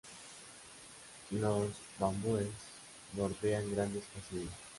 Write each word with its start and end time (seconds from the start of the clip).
Los 1.29 1.69
bambúes 1.99 2.47
bordean 3.13 3.71
grandes 3.71 4.03
pasillos. 4.05 4.49